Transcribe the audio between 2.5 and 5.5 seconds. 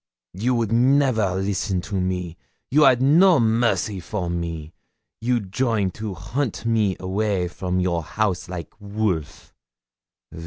you 'ad no mercy for me you